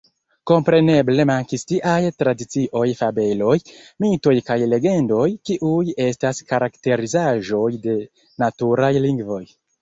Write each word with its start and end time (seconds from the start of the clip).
Kompreneble 0.49 1.25
mankis 1.29 1.65
tiaj 1.71 1.97
tradicioj, 2.21 2.85
fabeloj, 3.01 3.57
mitoj 4.05 4.33
kaj 4.47 4.57
legendoj, 4.71 5.27
kiuj 5.51 5.83
estas 6.07 6.41
karakterizaĵoj 6.53 7.69
de 7.87 7.95
“naturaj 8.47 8.91
lingvoj. 9.07 9.41